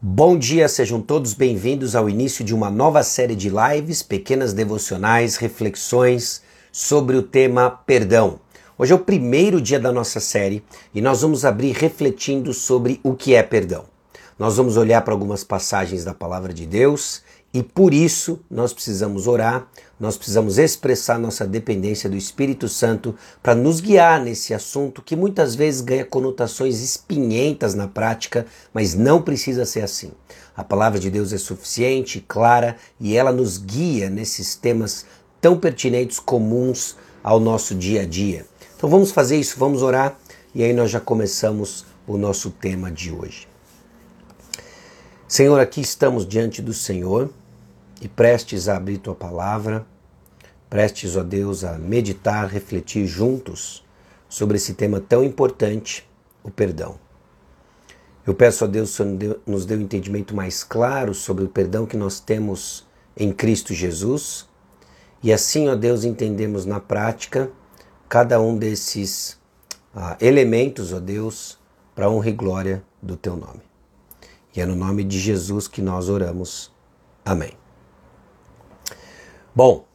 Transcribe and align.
Bom 0.00 0.38
dia, 0.38 0.68
sejam 0.68 1.00
todos 1.00 1.34
bem-vindos 1.34 1.96
ao 1.96 2.08
início 2.08 2.44
de 2.44 2.54
uma 2.54 2.70
nova 2.70 3.02
série 3.02 3.34
de 3.34 3.50
lives, 3.50 4.00
pequenas 4.00 4.52
devocionais, 4.52 5.34
reflexões 5.34 6.40
sobre 6.70 7.16
o 7.16 7.22
tema 7.24 7.68
perdão. 7.68 8.38
Hoje 8.78 8.92
é 8.92 8.94
o 8.94 9.00
primeiro 9.00 9.60
dia 9.60 9.80
da 9.80 9.90
nossa 9.90 10.20
série 10.20 10.62
e 10.94 11.00
nós 11.00 11.22
vamos 11.22 11.44
abrir 11.44 11.72
refletindo 11.72 12.54
sobre 12.54 13.00
o 13.02 13.12
que 13.12 13.34
é 13.34 13.42
perdão. 13.42 13.86
Nós 14.38 14.56
vamos 14.56 14.76
olhar 14.76 15.02
para 15.02 15.12
algumas 15.12 15.42
passagens 15.42 16.04
da 16.04 16.14
palavra 16.14 16.54
de 16.54 16.64
Deus 16.64 17.24
e 17.52 17.60
por 17.60 17.92
isso 17.92 18.38
nós 18.48 18.72
precisamos 18.72 19.26
orar, 19.26 19.66
nós 19.98 20.16
precisamos 20.16 20.58
expressar 20.58 21.18
nossa 21.18 21.46
dependência 21.46 22.08
do 22.08 22.16
Espírito 22.16 22.68
Santo 22.68 23.14
para 23.42 23.54
nos 23.54 23.80
guiar 23.80 24.22
nesse 24.22 24.54
assunto 24.54 25.02
que 25.02 25.16
muitas 25.16 25.54
vezes 25.54 25.80
ganha 25.80 26.04
conotações 26.04 26.80
espinhentas 26.82 27.74
na 27.74 27.88
prática, 27.88 28.46
mas 28.72 28.94
não 28.94 29.20
precisa 29.20 29.64
ser 29.64 29.82
assim. 29.82 30.12
A 30.56 30.62
palavra 30.62 31.00
de 31.00 31.10
Deus 31.10 31.32
é 31.32 31.38
suficiente, 31.38 32.24
clara 32.26 32.76
e 33.00 33.16
ela 33.16 33.32
nos 33.32 33.58
guia 33.58 34.08
nesses 34.08 34.54
temas 34.54 35.04
tão 35.40 35.58
pertinentes, 35.58 36.18
comuns 36.18 36.96
ao 37.22 37.40
nosso 37.40 37.74
dia 37.74 38.02
a 38.02 38.06
dia. 38.06 38.46
Então 38.76 38.88
vamos 38.88 39.10
fazer 39.10 39.36
isso, 39.36 39.58
vamos 39.58 39.82
orar 39.82 40.16
e 40.54 40.62
aí 40.62 40.72
nós 40.72 40.90
já 40.90 41.00
começamos 41.00 41.84
o 42.06 42.16
nosso 42.16 42.50
tema 42.50 42.90
de 42.90 43.10
hoje. 43.10 43.48
Senhor, 45.26 45.60
aqui 45.60 45.80
estamos 45.80 46.26
diante 46.26 46.62
do 46.62 46.72
Senhor 46.72 47.30
e 48.00 48.08
prestes 48.08 48.68
a 48.68 48.76
abrir 48.76 48.98
tua 48.98 49.14
palavra, 49.14 49.84
prestes, 50.68 51.16
ó 51.16 51.22
Deus, 51.22 51.64
a 51.64 51.78
meditar, 51.78 52.46
refletir 52.48 53.06
juntos 53.06 53.84
sobre 54.28 54.56
esse 54.56 54.74
tema 54.74 55.00
tão 55.00 55.24
importante, 55.24 56.08
o 56.42 56.50
perdão. 56.50 56.98
Eu 58.26 58.34
peço 58.34 58.64
a 58.64 58.66
Deus 58.66 58.96
que 58.96 59.02
nos 59.46 59.64
dê 59.64 59.74
um 59.74 59.80
entendimento 59.80 60.34
mais 60.34 60.62
claro 60.62 61.14
sobre 61.14 61.44
o 61.44 61.48
perdão 61.48 61.86
que 61.86 61.96
nós 61.96 62.20
temos 62.20 62.86
em 63.16 63.32
Cristo 63.32 63.72
Jesus 63.72 64.48
e 65.22 65.32
assim, 65.32 65.68
ó 65.68 65.74
Deus, 65.74 66.04
entendemos 66.04 66.64
na 66.64 66.78
prática 66.78 67.50
cada 68.08 68.40
um 68.40 68.56
desses 68.56 69.38
ah, 69.94 70.16
elementos, 70.20 70.92
ó 70.92 71.00
Deus, 71.00 71.58
para 71.94 72.08
honra 72.08 72.28
e 72.28 72.32
glória 72.32 72.84
do 73.02 73.16
teu 73.16 73.36
nome. 73.36 73.60
E 74.54 74.60
é 74.60 74.66
no 74.66 74.76
nome 74.76 75.02
de 75.02 75.18
Jesus 75.18 75.66
que 75.66 75.82
nós 75.82 76.08
oramos. 76.08 76.70
Amém. 77.24 77.52
Bom, 79.54 79.87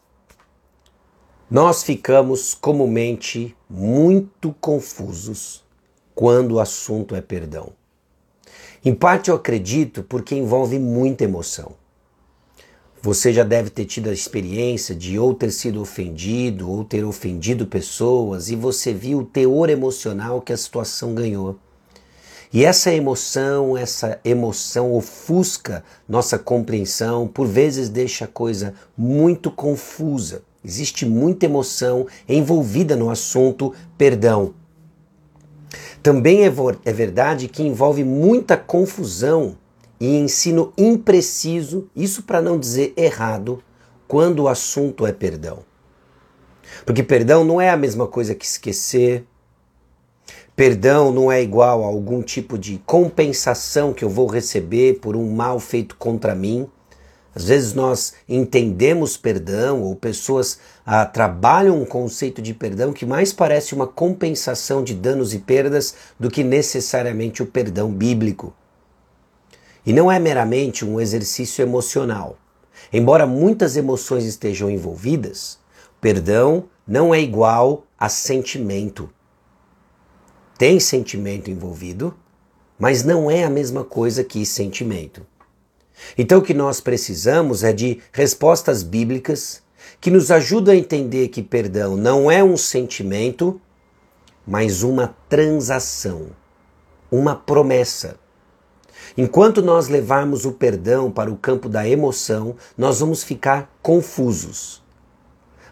nós 1.54 1.84
ficamos 1.84 2.56
comumente 2.56 3.56
muito 3.70 4.56
confusos 4.60 5.64
quando 6.16 6.54
o 6.54 6.60
assunto 6.60 7.16
é 7.16 7.22
perdão. 7.22 7.74
Em 8.84 8.96
parte 8.96 9.30
eu 9.30 9.36
acredito 9.36 10.02
porque 10.02 10.34
envolve 10.34 10.80
muita 10.80 11.26
emoção. 11.26 11.74
Você 13.04 13.32
já 13.32 13.44
deve 13.44 13.70
ter 13.70 13.86
tido 13.86 14.10
a 14.10 14.14
experiência 14.14 14.96
de 14.96 15.20
ou 15.20 15.36
ter 15.36 15.52
sido 15.52 15.80
ofendido 15.80 16.68
ou 16.68 16.84
ter 16.84 17.06
ofendido 17.06 17.68
pessoas 17.68 18.50
e 18.50 18.56
você 18.56 18.92
viu 18.92 19.20
o 19.20 19.26
teor 19.26 19.70
emocional 19.70 20.42
que 20.42 20.54
a 20.54 20.58
situação 20.58 21.14
ganhou. 21.14 21.60
E 22.52 22.66
essa 22.66 22.92
emoção, 22.92 23.78
essa 23.78 24.20
emoção 24.26 24.92
ofusca 24.92 25.84
nossa 26.10 26.40
compreensão, 26.40 27.28
por 27.28 27.46
vezes 27.46 27.90
deixa 27.90 28.26
a 28.26 28.28
coisa 28.28 28.74
muito 28.98 29.52
confusa. 29.52 30.42
Existe 30.64 31.06
muita 31.06 31.46
emoção 31.46 32.08
envolvida 32.28 32.96
no 32.96 33.10
assunto 33.10 33.74
perdão. 33.98 34.54
Também 36.02 36.46
é, 36.46 36.54
é 36.86 36.94
verdade 36.94 37.48
que 37.48 37.64
envolve 37.64 38.04
muita 38.04 38.58
confusão 38.58 39.58
e 40.00 40.18
ensino 40.18 40.74
impreciso, 40.78 41.90
isso 41.96 42.24
para 42.24 42.42
não 42.42 42.60
dizer 42.60 42.94
errado, 42.98 43.64
quando 44.08 44.44
o 44.44 44.48
assunto 44.48 45.06
é 45.06 45.12
perdão. 45.12 45.60
Porque 46.86 47.04
perdão 47.04 47.44
não 47.44 47.60
é 47.60 47.70
a 47.70 47.78
mesma 47.78 48.08
coisa 48.08 48.36
que 48.36 48.46
esquecer, 48.46 49.26
Perdão 50.56 51.12
não 51.12 51.32
é 51.32 51.42
igual 51.42 51.84
a 51.84 51.88
algum 51.88 52.22
tipo 52.22 52.60
de 52.60 52.80
compensação 52.86 53.92
que 53.92 54.06
eu 54.06 54.10
vou 54.10 54.28
receber 54.28 55.00
por 55.00 55.16
um 55.16 55.32
mal 55.32 55.60
feito 55.60 55.96
contra 55.96 56.36
mim. 56.36 56.68
Às 57.36 57.46
vezes 57.46 57.74
nós 57.74 58.14
entendemos 58.30 59.18
perdão 59.18 59.82
ou 59.82 59.96
pessoas 59.96 60.60
ah, 60.86 61.06
trabalham 61.06 61.82
um 61.82 61.86
conceito 61.86 62.42
de 62.42 62.54
perdão 62.54 62.94
que 62.94 63.06
mais 63.06 63.34
parece 63.34 63.74
uma 63.74 63.88
compensação 63.88 64.84
de 64.84 64.94
danos 64.94 65.34
e 65.34 65.40
perdas 65.40 65.96
do 66.20 66.30
que 66.30 66.44
necessariamente 66.44 67.42
o 67.42 67.48
perdão 67.48 67.92
bíblico. 67.92 68.54
E 69.86 69.92
não 69.92 70.12
é 70.12 70.20
meramente 70.20 70.86
um 70.86 71.02
exercício 71.02 71.62
emocional. 71.62 72.38
Embora 72.92 73.26
muitas 73.26 73.76
emoções 73.76 74.26
estejam 74.26 74.70
envolvidas, 74.70 75.58
perdão 76.00 76.66
não 76.88 77.14
é 77.14 77.20
igual 77.20 77.86
a 77.98 78.10
sentimento 78.10 79.10
tem 80.58 80.80
sentimento 80.80 81.50
envolvido, 81.50 82.16
mas 82.80 83.04
não 83.04 83.30
é 83.30 83.44
a 83.44 83.50
mesma 83.50 83.84
coisa 83.84 84.24
que 84.24 84.46
sentimento. 84.46 85.26
Então 86.18 86.40
o 86.40 86.42
que 86.42 86.54
nós 86.54 86.80
precisamos 86.80 87.64
é 87.64 87.72
de 87.74 88.00
respostas 88.12 88.84
bíblicas 88.84 89.62
que 90.00 90.12
nos 90.12 90.32
ajudam 90.32 90.74
a 90.74 90.78
entender 90.78 91.30
que 91.30 91.42
perdão 91.42 91.96
não 91.96 92.30
é 92.30 92.44
um 92.44 92.58
sentimento, 92.58 93.60
mas 94.46 94.84
uma 94.84 95.16
transação, 95.30 96.28
uma 97.12 97.36
promessa. 97.36 98.18
Enquanto 99.18 99.62
nós 99.62 99.88
levarmos 99.88 100.46
o 100.46 100.54
perdão 100.54 101.12
para 101.12 101.32
o 101.32 101.38
campo 101.38 101.70
da 101.70 101.88
emoção, 101.88 102.56
nós 102.78 103.00
vamos 103.00 103.24
ficar 103.24 103.74
confusos. 103.82 104.82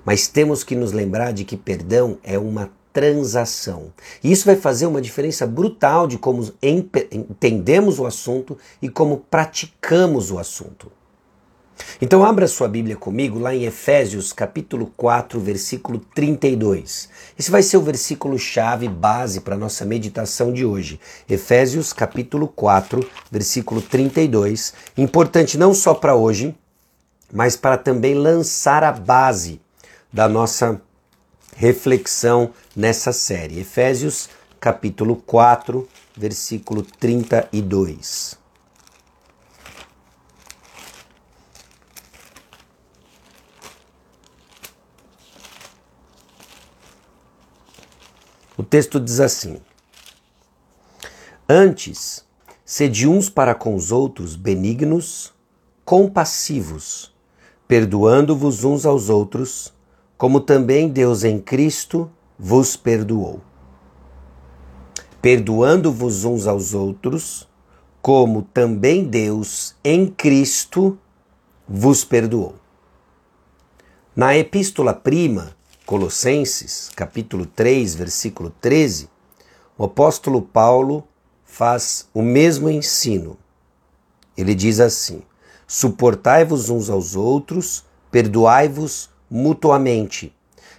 Mas 0.05 0.27
temos 0.27 0.63
que 0.63 0.75
nos 0.75 0.91
lembrar 0.91 1.31
de 1.31 1.43
que 1.43 1.57
perdão 1.57 2.17
é 2.23 2.37
uma 2.37 2.71
transação. 2.93 3.93
E 4.23 4.31
isso 4.31 4.45
vai 4.45 4.55
fazer 4.55 4.85
uma 4.85 5.01
diferença 5.01 5.45
brutal 5.47 6.07
de 6.07 6.17
como 6.17 6.51
entendemos 6.61 7.99
o 7.99 8.05
assunto 8.05 8.57
e 8.81 8.89
como 8.89 9.25
praticamos 9.29 10.31
o 10.31 10.39
assunto. 10.39 10.91
Então 11.99 12.23
abra 12.23 12.47
sua 12.47 12.67
Bíblia 12.67 12.95
comigo 12.95 13.39
lá 13.39 13.55
em 13.55 13.63
Efésios 13.63 14.31
capítulo 14.33 14.91
4, 14.97 15.39
versículo 15.39 15.99
32. 16.13 17.09
Esse 17.37 17.51
vai 17.51 17.63
ser 17.63 17.77
o 17.77 17.81
versículo 17.81 18.37
chave 18.37 18.87
base 18.87 19.41
para 19.41 19.55
a 19.55 19.57
nossa 19.57 19.85
meditação 19.85 20.53
de 20.53 20.65
hoje. 20.65 20.99
Efésios 21.29 21.93
capítulo 21.93 22.47
4, 22.47 23.07
versículo 23.31 23.81
32. 23.81 24.73
Importante 24.97 25.57
não 25.57 25.73
só 25.73 25.93
para 25.93 26.15
hoje, 26.15 26.55
mas 27.31 27.55
para 27.55 27.77
também 27.77 28.13
lançar 28.13 28.83
a 28.83 28.91
base 28.91 29.61
da 30.11 30.27
nossa 30.27 30.81
reflexão 31.55 32.53
nessa 32.75 33.11
série. 33.11 33.59
Efésios 33.59 34.29
capítulo 34.59 35.15
4, 35.15 35.87
versículo 36.15 36.83
32. 36.83 38.39
O 48.55 48.63
texto 48.63 48.99
diz 48.99 49.19
assim: 49.19 49.59
Antes, 51.49 52.23
sede 52.63 53.07
uns 53.07 53.27
para 53.27 53.55
com 53.55 53.73
os 53.73 53.91
outros 53.91 54.35
benignos, 54.35 55.33
compassivos, 55.83 57.11
perdoando-vos 57.67 58.63
uns 58.63 58.85
aos 58.85 59.09
outros, 59.09 59.73
como 60.21 60.39
também 60.39 60.87
Deus 60.87 61.23
em 61.23 61.39
Cristo 61.39 62.07
vos 62.37 62.75
perdoou. 62.75 63.41
Perdoando-vos 65.19 66.25
uns 66.25 66.45
aos 66.45 66.75
outros, 66.75 67.49
como 68.03 68.43
também 68.43 69.03
Deus 69.03 69.73
em 69.83 70.05
Cristo 70.05 70.95
vos 71.67 72.05
perdoou. 72.05 72.53
Na 74.15 74.37
epístola 74.37 74.93
prima, 74.93 75.57
Colossenses, 75.87 76.91
capítulo 76.95 77.47
3, 77.47 77.95
versículo 77.95 78.53
13, 78.61 79.09
o 79.75 79.85
apóstolo 79.85 80.39
Paulo 80.39 81.03
faz 81.43 82.07
o 82.13 82.21
mesmo 82.21 82.69
ensino. 82.69 83.39
Ele 84.37 84.53
diz 84.53 84.79
assim: 84.79 85.23
Suportai-vos 85.65 86.69
uns 86.69 86.91
aos 86.91 87.15
outros, 87.15 87.83
perdoai-vos 88.11 89.09
mutuamente, 89.31 90.35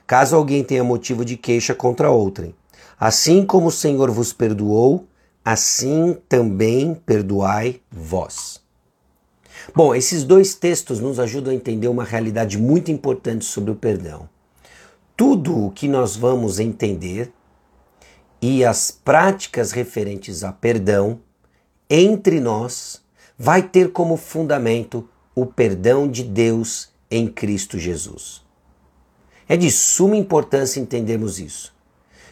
caso 0.06 0.36
alguém 0.36 0.62
tenha 0.62 0.84
motivo 0.84 1.24
de 1.24 1.38
queixa 1.38 1.74
contra 1.74 2.10
outrem. 2.10 2.54
Assim 3.00 3.46
como 3.46 3.68
o 3.68 3.72
Senhor 3.72 4.10
vos 4.10 4.32
perdoou, 4.32 5.06
assim 5.42 6.16
também 6.28 6.94
perdoai 6.94 7.80
vós. 7.90 8.60
Bom, 9.74 9.94
esses 9.94 10.22
dois 10.22 10.54
textos 10.54 11.00
nos 11.00 11.18
ajudam 11.18 11.52
a 11.52 11.56
entender 11.56 11.88
uma 11.88 12.04
realidade 12.04 12.58
muito 12.58 12.90
importante 12.90 13.44
sobre 13.44 13.70
o 13.70 13.76
perdão. 13.76 14.28
Tudo 15.16 15.66
o 15.66 15.70
que 15.70 15.88
nós 15.88 16.14
vamos 16.14 16.58
entender 16.60 17.32
e 18.40 18.64
as 18.64 18.90
práticas 18.90 19.72
referentes 19.72 20.44
a 20.44 20.52
perdão 20.52 21.20
entre 21.88 22.40
nós 22.40 23.02
vai 23.38 23.62
ter 23.62 23.92
como 23.92 24.16
fundamento 24.16 25.08
o 25.34 25.46
perdão 25.46 26.08
de 26.08 26.22
Deus 26.22 26.91
em 27.12 27.28
Cristo 27.28 27.78
Jesus. 27.78 28.42
É 29.46 29.54
de 29.54 29.70
suma 29.70 30.16
importância 30.16 30.80
entendermos 30.80 31.38
isso, 31.38 31.74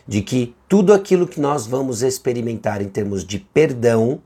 de 0.09 0.23
que 0.23 0.57
tudo 0.67 0.95
aquilo 0.95 1.29
que 1.29 1.39
nós 1.39 1.67
vamos 1.67 2.03
experimentar 2.03 2.81
em 2.81 2.89
termos 2.89 3.23
de 3.23 3.39
perdão 3.39 4.23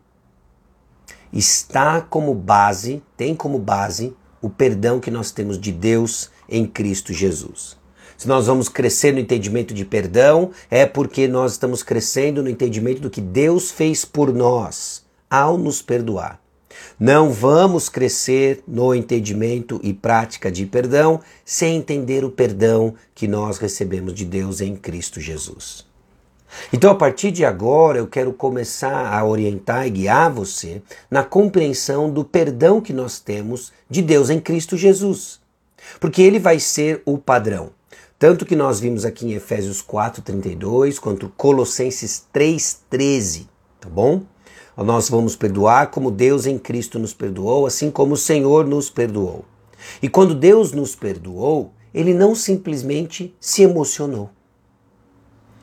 está 1.33 2.01
como 2.01 2.33
base, 2.33 3.03
tem 3.17 3.35
como 3.35 3.59
base 3.59 4.15
o 4.41 4.49
perdão 4.49 5.01
que 5.01 5.11
nós 5.11 5.33
temos 5.33 5.59
de 5.59 5.73
Deus 5.73 6.31
em 6.49 6.65
Cristo 6.65 7.13
Jesus. 7.13 7.77
Se 8.17 8.29
nós 8.29 8.47
vamos 8.47 8.69
crescer 8.69 9.13
no 9.13 9.19
entendimento 9.19 9.75
de 9.75 9.85
perdão, 9.85 10.53
é 10.71 10.87
porque 10.87 11.27
nós 11.27 11.53
estamos 11.53 11.83
crescendo 11.83 12.45
no 12.45 12.49
entendimento 12.49 13.01
do 13.01 13.11
que 13.11 13.21
Deus 13.21 13.73
fez 13.73 14.05
por 14.05 14.33
nós 14.33 15.05
ao 15.29 15.59
nos 15.59 15.83
perdoar. 15.83 16.44
Não 16.99 17.31
vamos 17.31 17.89
crescer 17.89 18.63
no 18.67 18.95
entendimento 18.95 19.81
e 19.83 19.93
prática 19.93 20.51
de 20.51 20.67
perdão 20.67 21.21
sem 21.45 21.77
entender 21.77 22.25
o 22.25 22.31
perdão 22.31 22.95
que 23.15 23.27
nós 23.27 23.59
recebemos 23.59 24.15
de 24.15 24.25
Deus 24.25 24.61
em 24.61 24.77
Cristo 24.77 25.21
Jesus. 25.21 25.87
Então, 26.73 26.91
a 26.91 26.95
partir 26.95 27.31
de 27.31 27.45
agora, 27.45 27.99
eu 27.99 28.07
quero 28.07 28.33
começar 28.33 29.13
a 29.13 29.25
orientar 29.25 29.87
e 29.87 29.91
guiar 29.91 30.31
você 30.31 30.83
na 31.11 31.25
compreensão 31.25 32.11
do 32.11 32.25
perdão 32.25 32.81
que 32.81 32.93
nós 32.93 33.19
temos 33.19 33.73
de 33.91 34.01
Deus 34.01 34.31
em 34.31 34.41
Cristo 34.41 34.77
Jesus. 34.77 35.41
Porque 35.99 36.23
ele 36.23 36.39
vai 36.39 36.59
ser 36.61 37.03
o 37.05 37.19
padrão. 37.19 37.71
Tanto 38.19 38.47
que 38.47 38.57
nós 38.57 38.81
vimos 38.81 39.05
aqui 39.05 39.27
em 39.27 39.35
Efésios 39.35 39.83
4:32 39.83 40.99
quanto 40.99 41.29
Colossenses 41.37 42.25
3:13, 42.33 43.49
tá 43.81 43.89
bom? 43.89 44.23
Nós 44.77 45.09
vamos 45.09 45.37
perdoar 45.37 45.91
como 45.91 46.11
Deus 46.11 46.47
em 46.47 46.59
Cristo 46.59 46.99
nos 46.99 47.15
perdoou, 47.15 47.67
assim 47.67 47.91
como 47.91 48.15
o 48.15 48.17
Senhor 48.17 48.67
nos 48.67 48.91
perdoou. 48.91 49.45
E 50.03 50.09
quando 50.09 50.35
Deus 50.35 50.73
nos 50.73 50.97
perdoou, 50.97 51.73
ele 51.93 52.13
não 52.13 52.35
simplesmente 52.35 53.35
se 53.39 53.63
emocionou. 53.63 54.31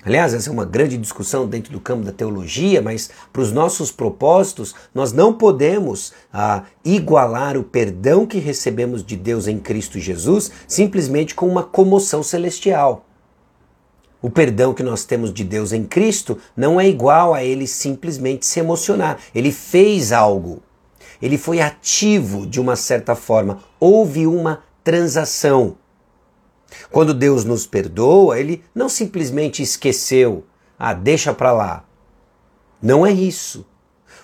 Aliás, 0.03 0.33
essa 0.33 0.49
é 0.49 0.53
uma 0.53 0.65
grande 0.65 0.97
discussão 0.97 1.47
dentro 1.47 1.71
do 1.71 1.79
campo 1.79 2.03
da 2.03 2.11
teologia, 2.11 2.81
mas 2.81 3.11
para 3.31 3.41
os 3.41 3.51
nossos 3.51 3.91
propósitos, 3.91 4.73
nós 4.95 5.13
não 5.13 5.31
podemos 5.31 6.11
ah, 6.33 6.63
igualar 6.83 7.55
o 7.55 7.63
perdão 7.63 8.25
que 8.25 8.39
recebemos 8.39 9.05
de 9.05 9.15
Deus 9.15 9.47
em 9.47 9.59
Cristo 9.59 9.99
Jesus 9.99 10.51
simplesmente 10.67 11.35
com 11.35 11.47
uma 11.47 11.61
comoção 11.61 12.23
celestial. 12.23 13.05
O 14.21 14.29
perdão 14.29 14.73
que 14.73 14.83
nós 14.83 15.03
temos 15.03 15.33
de 15.33 15.43
Deus 15.43 15.71
em 15.71 15.83
Cristo 15.83 16.37
não 16.55 16.79
é 16.79 16.87
igual 16.87 17.33
a 17.33 17.43
ele 17.43 17.65
simplesmente 17.65 18.45
se 18.45 18.59
emocionar. 18.59 19.17
Ele 19.33 19.51
fez 19.51 20.11
algo. 20.11 20.61
Ele 21.21 21.37
foi 21.37 21.59
ativo 21.59 22.45
de 22.45 22.59
uma 22.59 22.75
certa 22.75 23.15
forma. 23.15 23.63
Houve 23.79 24.27
uma 24.27 24.63
transação. 24.83 25.75
Quando 26.91 27.13
Deus 27.13 27.43
nos 27.43 27.65
perdoa, 27.65 28.39
ele 28.39 28.63
não 28.73 28.87
simplesmente 28.87 29.61
esqueceu, 29.61 30.45
ah, 30.77 30.93
deixa 30.93 31.33
para 31.33 31.51
lá. 31.51 31.85
Não 32.81 33.05
é 33.05 33.11
isso. 33.11 33.65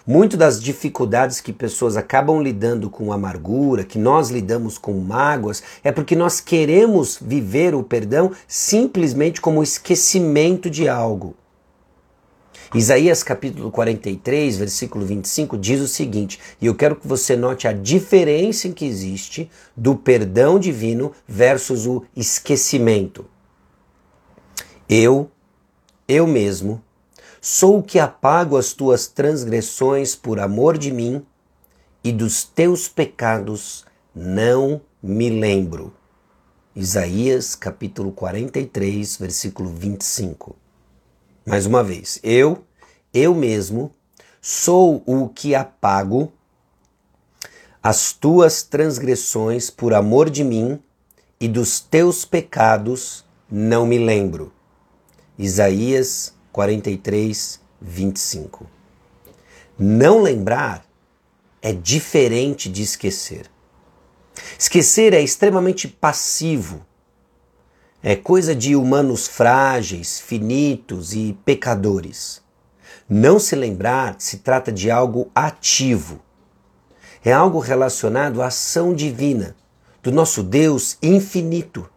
Muito 0.07 0.38
das 0.38 0.63
dificuldades 0.63 1.42
que 1.42 1.51
pessoas 1.51 1.98
acabam 1.98 2.42
lidando 2.42 2.89
com 2.89 3.12
amargura, 3.12 3.83
que 3.83 4.00
nós 4.00 4.30
lidamos 4.30 4.77
com 4.77 4.94
mágoas, 4.94 5.62
é 5.83 5.92
porque 5.92 6.15
nós 6.15 6.39
queremos 6.39 7.19
viver 7.21 7.75
o 7.75 7.83
perdão 7.83 8.31
simplesmente 8.48 9.42
como 9.42 9.62
esquecimento 9.62 10.69
de 10.69 10.88
algo. 10.88 11.36
Isaías 12.74 13.21
capítulo 13.21 13.69
43, 13.69 14.56
versículo 14.56 15.06
25 15.06 15.57
diz 15.57 15.81
o 15.81 15.88
seguinte, 15.89 16.39
e 16.62 16.68
eu 16.68 16.75
quero 16.75 16.95
que 16.95 17.07
você 17.07 17.36
note 17.36 17.68
a 17.68 17.74
diferença 17.74 18.69
que 18.69 18.86
existe 18.86 19.51
do 19.75 19.94
perdão 19.94 20.57
divino 20.57 21.12
versus 21.27 21.86
o 21.86 22.06
esquecimento. 22.15 23.25
Eu, 24.88 25.30
eu 26.07 26.25
mesmo, 26.25 26.81
sou 27.49 27.77
o 27.77 27.83
que 27.83 27.97
apago 27.97 28.57
as 28.57 28.73
tuas 28.73 29.07
transgressões 29.07 30.13
por 30.13 30.38
amor 30.38 30.77
de 30.77 30.91
mim, 30.91 31.25
e 32.03 32.11
dos 32.11 32.44
teus 32.44 32.89
pecados 32.89 33.85
não 34.13 34.81
me 35.01 35.29
lembro. 35.29 35.94
Isaías 36.75 37.55
capítulo 37.55 38.11
43, 38.11 39.15
versículo 39.15 39.69
25. 39.69 40.57
Mais 41.45 41.65
uma 41.65 41.81
vez, 41.81 42.19
eu, 42.21 42.65
eu 43.13 43.33
mesmo, 43.33 43.93
sou 44.41 45.01
o 45.05 45.29
que 45.29 45.55
apago 45.55 46.33
as 47.81 48.11
tuas 48.11 48.61
transgressões 48.61 49.69
por 49.69 49.93
amor 49.93 50.29
de 50.29 50.43
mim 50.43 50.77
e 51.39 51.47
dos 51.47 51.79
teus 51.79 52.25
pecados 52.25 53.23
não 53.50 53.85
me 53.85 53.97
lembro. 53.97 54.51
Isaías 55.39 56.35
43, 56.57 57.59
25. 57.80 58.65
Não 59.77 60.24
lembrar 60.24 60.83
é 61.62 61.71
diferente 61.71 62.68
de 62.68 62.81
esquecer. 62.81 63.45
Esquecer 64.57 65.13
é 65.13 65.21
extremamente 65.21 65.88
passivo, 65.88 66.83
é 68.01 68.15
coisa 68.15 68.56
de 68.56 68.75
humanos 68.75 69.27
frágeis, 69.27 70.19
finitos 70.19 71.13
e 71.13 71.38
pecadores. 71.45 72.42
Não 73.07 73.38
se 73.38 73.56
lembrar 73.56 74.15
se 74.18 74.39
trata 74.39 74.71
de 74.71 74.89
algo 74.89 75.30
ativo. 75.36 76.19
É 77.24 77.31
algo 77.31 77.60
relacionado 77.60 78.42
à 78.42 78.48
ação 78.48 78.95
divina 78.95 79.56
do 80.01 80.12
nosso 80.12 80.42
Deus 80.42 80.98
infinito. 81.03 81.88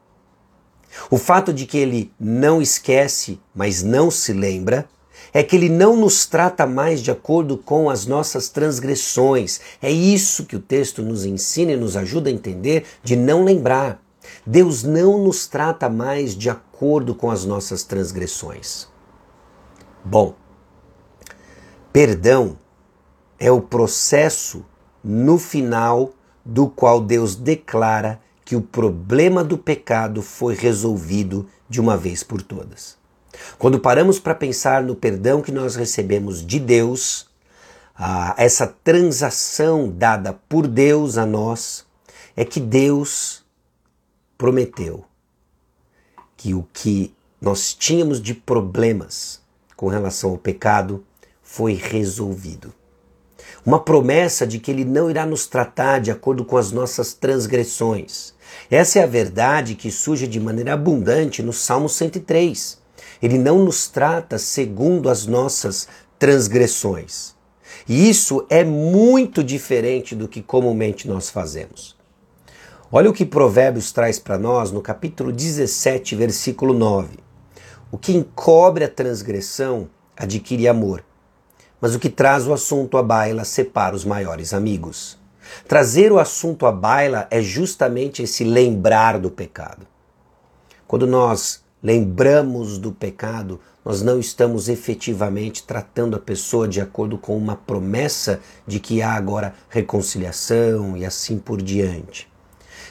O 1.09 1.17
fato 1.17 1.53
de 1.53 1.67
que 1.67 1.79
ele 1.79 2.13
não 2.19 2.61
esquece, 2.61 3.41
mas 3.55 3.83
não 3.83 4.11
se 4.11 4.33
lembra, 4.33 4.89
é 5.33 5.43
que 5.43 5.55
ele 5.55 5.69
não 5.69 5.97
nos 5.97 6.27
trata 6.27 6.67
mais 6.67 7.01
de 7.01 7.11
acordo 7.11 7.57
com 7.57 7.89
as 7.89 8.07
nossas 8.07 8.49
transgressões. 8.49 9.61
É 9.81 9.91
isso 9.91 10.45
que 10.45 10.57
o 10.57 10.61
texto 10.61 11.03
nos 11.03 11.25
ensina 11.25 11.73
e 11.73 11.77
nos 11.77 11.97
ajuda 11.97 12.29
a 12.29 12.33
entender 12.33 12.85
de 13.03 13.17
não 13.17 13.45
lembrar. 13.45 14.03
Deus 14.45 14.83
não 14.83 15.23
nos 15.23 15.47
trata 15.47 15.89
mais 15.89 16.37
de 16.37 16.51
acordo 16.51 17.15
com 17.15 17.31
as 17.31 17.45
nossas 17.45 17.83
transgressões. 17.85 18.89
Bom, 20.05 20.35
perdão 21.93 22.59
é 23.39 23.51
o 23.51 23.61
processo 23.61 24.65
no 25.03 25.39
final 25.39 26.13
do 26.45 26.69
qual 26.69 27.01
Deus 27.01 27.35
declara 27.35 28.21
que 28.51 28.57
o 28.57 28.61
problema 28.61 29.45
do 29.45 29.57
pecado 29.57 30.23
foi 30.23 30.57
resolvido 30.57 31.49
de 31.69 31.81
uma 31.81 31.97
vez 31.97 32.25
por 32.25 32.43
todas. 32.43 32.97
Quando 33.61 33.79
paramos 33.79 34.19
para 34.19 34.35
pensar 34.35 34.83
no 34.83 34.97
perdão 34.97 35.41
que 35.41 35.53
nós 35.53 35.77
recebemos 35.77 36.45
de 36.45 36.59
Deus, 36.59 37.29
essa 38.37 38.67
transação 38.67 39.89
dada 39.89 40.33
por 40.49 40.67
Deus 40.67 41.17
a 41.17 41.25
nós, 41.25 41.87
é 42.35 42.45
que 42.45 42.59
Deus 42.59 43.45
prometeu 44.37 45.05
que 46.37 46.53
o 46.53 46.67
que 46.73 47.15
nós 47.41 47.73
tínhamos 47.73 48.21
de 48.21 48.35
problemas 48.35 49.41
com 49.77 49.87
relação 49.87 50.31
ao 50.31 50.39
pecado 50.39 51.05
foi 51.41 51.75
resolvido. 51.75 52.75
Uma 53.65 53.79
promessa 53.79 54.45
de 54.45 54.59
que 54.59 54.73
ele 54.73 54.85
não 54.85 55.09
irá 55.09 55.25
nos 55.25 55.47
tratar 55.47 56.01
de 56.01 56.11
acordo 56.11 56.45
com 56.45 56.57
as 56.57 56.73
nossas 56.73 57.15
transgressões. 57.15 58.35
Essa 58.71 59.01
é 59.01 59.03
a 59.03 59.07
verdade 59.07 59.75
que 59.75 59.91
surge 59.91 60.27
de 60.27 60.41
maneira 60.41 60.75
abundante 60.75 61.43
no 61.43 61.53
Salmo 61.53 61.89
103. 61.89 62.79
Ele 63.23 63.39
não 63.39 63.65
nos 63.65 63.89
trata 63.89 64.39
segundo 64.39 65.09
as 65.09 65.27
nossas 65.27 65.89
transgressões. 66.19 67.35
E 67.89 68.09
isso 68.09 68.47
é 68.49 68.65
muito 68.65 69.45
diferente 69.45 70.15
do 70.15 70.29
que 70.29 70.43
comumente 70.43 71.07
nós 71.07 71.31
fazemos. 71.31 71.97
Olha 72.91 73.09
o 73.09 73.13
que 73.13 73.25
Provérbios 73.25 73.93
traz 73.93 74.19
para 74.19 74.37
nós 74.37 74.73
no 74.73 74.83
capítulo 74.83 75.31
17, 75.31 76.17
versículo 76.17 76.75
9. 76.75 77.19
O 77.93 77.97
que 77.97 78.13
encobre 78.13 78.83
a 78.83 78.89
transgressão 78.89 79.89
adquire 80.17 80.67
amor, 80.67 81.05
mas 81.81 81.95
o 81.95 82.01
que 82.01 82.11
traz 82.11 82.49
o 82.49 82.53
assunto 82.53 82.99
à 82.99 83.03
baila 83.03 83.45
separa 83.45 83.95
os 83.95 84.05
maiores 84.05 84.53
amigos. 84.53 85.20
Trazer 85.67 86.13
o 86.13 86.19
assunto 86.19 86.67
à 86.67 86.73
baila 86.73 87.27
é 87.31 87.41
justamente 87.41 88.23
esse 88.23 88.45
lembrar 88.45 89.19
do 89.19 89.31
pecado. 89.31 89.87
Quando 90.87 91.07
nós 91.07 91.63
lembramos 91.83 92.79
do 92.79 92.93
pecado, 92.93 93.61
nós 93.85 94.03
não 94.03 94.19
estamos 94.19 94.69
efetivamente 94.69 95.63
tratando 95.63 96.17
a 96.17 96.21
pessoa 96.21 96.69
de 96.69 96.81
acordo 96.81 97.17
com 97.17 97.37
uma 97.37 97.57
promessa 97.57 98.41
de 98.67 98.79
que 98.79 99.01
há 99.01 99.13
agora 99.13 99.55
reconciliação 99.69 100.97
e 100.97 101.05
assim 101.05 101.39
por 101.39 101.63
diante. 101.63 102.29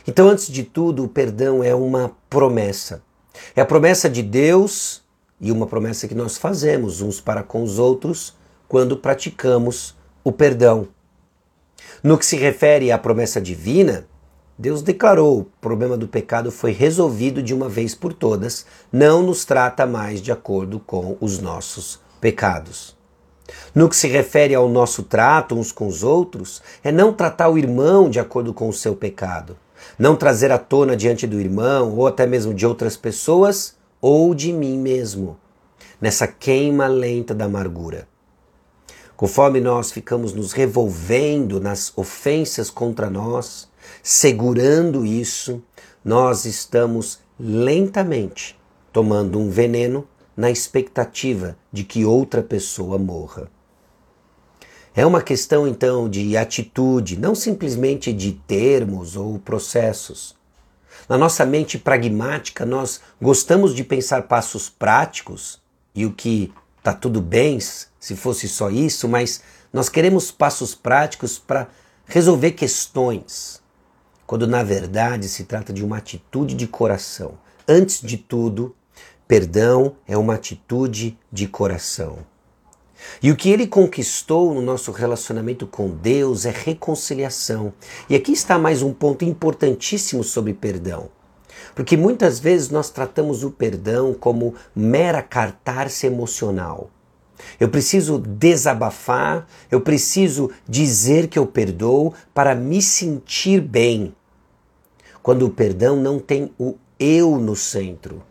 Então, 0.08 0.28
antes 0.28 0.48
de 0.48 0.64
tudo, 0.64 1.04
o 1.04 1.08
perdão 1.08 1.64
é 1.64 1.76
uma 1.76 2.16
promessa. 2.30 3.04
É 3.56 3.62
a 3.62 3.66
promessa 3.66 4.10
de 4.10 4.24
Deus 4.24 5.04
e 5.40 5.52
uma 5.52 5.68
promessa 5.68 6.08
que 6.08 6.16
nós 6.16 6.38
fazemos 6.38 7.02
uns 7.02 7.22
para 7.22 7.44
com 7.44 7.62
os 7.64 7.78
outros 7.78 8.36
quando 8.68 8.98
praticamos 8.98 9.96
o 10.24 10.32
perdão. 10.32 10.88
No 12.02 12.18
que 12.18 12.26
se 12.26 12.38
refere 12.38 12.92
à 12.92 12.98
promessa 12.98 13.42
divina, 13.42 14.08
Deus 14.58 14.82
declarou: 14.82 15.40
o 15.40 15.44
problema 15.62 15.96
do 15.96 16.08
pecado 16.08 16.52
foi 16.52 16.72
resolvido 16.72 17.42
de 17.42 17.54
uma 17.54 17.70
vez 17.70 17.96
por 17.96 18.14
todas, 18.14 18.66
não 18.92 19.24
nos 19.24 19.46
trata 19.46 19.86
mais 19.86 20.22
de 20.22 20.32
acordo 20.32 20.80
com 20.80 21.16
os 21.22 21.40
nossos 21.40 22.00
pecados. 22.20 22.98
No 23.74 23.88
que 23.88 23.96
se 23.96 24.08
refere 24.08 24.54
ao 24.54 24.68
nosso 24.68 25.04
trato 25.04 25.56
uns 25.56 25.72
com 25.72 25.88
os 25.88 26.04
outros, 26.04 26.62
é 26.84 26.92
não 26.92 27.14
tratar 27.14 27.48
o 27.48 27.58
irmão 27.58 28.10
de 28.10 28.20
acordo 28.20 28.54
com 28.54 28.68
o 28.68 28.74
seu 28.74 28.96
pecado, 28.96 29.58
não 29.98 30.16
trazer 30.16 30.52
à 30.52 30.58
tona 30.58 30.96
diante 30.96 31.26
do 31.26 31.40
irmão 31.40 31.96
ou 31.96 32.06
até 32.06 32.26
mesmo 32.28 32.54
de 32.54 32.66
outras 32.66 32.98
pessoas 32.98 33.78
ou 34.02 34.36
de 34.36 34.52
mim 34.52 34.78
mesmo, 34.78 35.38
nessa 36.02 36.28
queima 36.28 36.88
lenta 36.88 37.34
da 37.34 37.46
amargura. 37.46 38.09
Conforme 39.20 39.60
nós 39.60 39.92
ficamos 39.92 40.32
nos 40.32 40.54
revolvendo 40.54 41.60
nas 41.60 41.92
ofensas 41.98 42.70
contra 42.70 43.10
nós, 43.10 43.68
segurando 44.02 45.06
isso, 45.06 45.62
nós 46.06 46.46
estamos 46.46 47.20
lentamente 47.38 48.58
tomando 48.94 49.38
um 49.38 49.50
veneno 49.50 50.08
na 50.38 50.50
expectativa 50.50 51.58
de 51.70 51.84
que 51.84 52.06
outra 52.06 52.42
pessoa 52.42 52.98
morra. 52.98 53.52
É 54.96 55.06
uma 55.06 55.22
questão 55.22 55.68
então 55.68 56.10
de 56.10 56.38
atitude, 56.38 57.20
não 57.20 57.36
simplesmente 57.36 58.14
de 58.14 58.32
termos 58.48 59.18
ou 59.18 59.38
processos. 59.38 60.34
Na 61.10 61.18
nossa 61.18 61.46
mente 61.46 61.78
pragmática, 61.78 62.66
nós 62.66 63.02
gostamos 63.22 63.76
de 63.76 63.84
pensar 63.84 64.30
passos 64.30 64.70
práticos 64.70 65.62
e 65.94 66.06
o 66.06 66.14
que 66.14 66.54
está 66.90 66.94
tudo 66.94 67.22
bem 67.22 67.60
se 67.60 68.16
fosse 68.16 68.48
só 68.48 68.70
isso, 68.72 69.08
mas 69.08 69.44
nós 69.72 69.90
queremos 69.90 70.32
passos 70.32 70.74
práticos 70.74 71.38
para 71.38 71.68
resolver 72.06 72.52
questões, 72.52 73.62
quando 74.26 74.48
na 74.48 74.64
verdade 74.64 75.30
se 75.30 75.44
trata 75.44 75.72
de 75.72 75.86
uma 75.86 75.98
atitude 75.98 76.56
de 76.56 76.66
coração. 76.66 77.38
Antes 77.68 78.02
de 78.02 78.18
tudo, 78.18 78.76
perdão 79.28 79.96
é 80.08 80.18
uma 80.18 80.34
atitude 80.34 81.18
de 81.32 81.48
coração. 81.48 82.26
E 83.22 83.32
o 83.32 83.36
que 83.36 83.50
ele 83.50 83.68
conquistou 83.68 84.54
no 84.54 84.62
nosso 84.62 84.92
relacionamento 84.92 85.68
com 85.68 85.90
Deus 85.90 86.46
é 86.46 86.52
reconciliação. 86.52 87.72
E 88.10 88.16
aqui 88.16 88.32
está 88.32 88.58
mais 88.58 88.82
um 88.82 88.92
ponto 88.92 89.24
importantíssimo 89.24 90.24
sobre 90.24 90.54
perdão. 90.54 91.10
Porque 91.80 91.96
muitas 91.96 92.42
vezes 92.42 92.70
nós 92.70 92.90
tratamos 92.90 93.42
o 93.42 93.52
perdão 93.52 94.14
como 94.14 94.54
mera 94.76 95.22
cartarse 95.22 96.06
emocional. 96.06 96.92
Eu 97.58 97.70
preciso 97.70 98.20
desabafar, 98.20 99.48
eu 99.72 99.80
preciso 99.80 100.52
dizer 100.68 101.30
que 101.30 101.40
eu 101.40 101.48
perdoo 101.48 102.14
para 102.34 102.54
me 102.54 102.82
sentir 102.82 103.62
bem. 103.62 104.14
Quando 105.24 105.46
o 105.46 105.50
perdão 105.50 105.96
não 105.96 106.20
tem 106.20 106.52
o 106.60 106.76
eu 107.00 107.38
no 107.38 107.56
centro. 107.56 108.22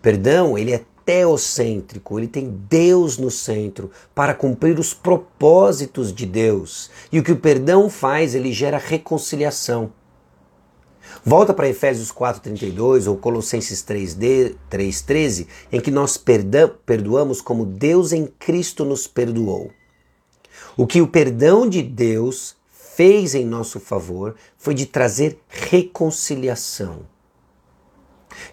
Perdão, 0.00 0.56
ele 0.56 0.72
é 0.72 0.82
teocêntrico, 1.04 2.18
ele 2.18 2.26
tem 2.26 2.48
Deus 2.70 3.18
no 3.18 3.30
centro 3.30 3.90
para 4.14 4.32
cumprir 4.32 4.78
os 4.78 4.94
propósitos 4.94 6.10
de 6.10 6.24
Deus. 6.24 6.90
E 7.12 7.18
o 7.18 7.22
que 7.22 7.32
o 7.32 7.36
perdão 7.36 7.90
faz, 7.90 8.34
ele 8.34 8.50
gera 8.50 8.78
reconciliação. 8.78 9.92
Volta 11.24 11.52
para 11.52 11.68
Efésios 11.68 12.12
4:32 12.12 13.06
ou 13.06 13.16
Colossenses 13.16 13.82
3:13, 13.82 15.46
em 15.72 15.80
que 15.80 15.90
nós 15.90 16.16
perdoamos 16.16 17.40
como 17.40 17.64
Deus 17.64 18.12
em 18.12 18.26
Cristo 18.26 18.84
nos 18.84 19.06
perdoou. 19.06 19.70
O 20.76 20.86
que 20.86 21.00
o 21.00 21.08
perdão 21.08 21.68
de 21.68 21.82
Deus 21.82 22.56
fez 22.70 23.34
em 23.34 23.44
nosso 23.44 23.78
favor 23.78 24.34
foi 24.56 24.74
de 24.74 24.86
trazer 24.86 25.38
reconciliação. 25.48 27.00